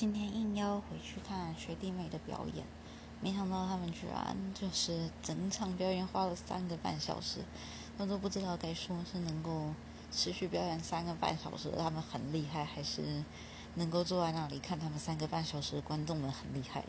[0.00, 2.64] 今天应邀回去看学弟妹的表演，
[3.20, 7.40] 没想到他们居然就是整场表演花了三个半小时。
[7.98, 9.74] 我都不知道该说是能够
[10.10, 13.22] 持续表演三个半小时，他们很厉害，还是
[13.74, 15.78] 能够坐在那里看他们三个半小时？
[15.82, 16.82] 观众们很厉害。